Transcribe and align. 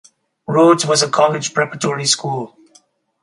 Rhodes 0.47 0.83
was 0.87 1.03
a 1.03 1.11
college 1.11 1.53
preparatory 1.53 2.05
school. 2.07 2.57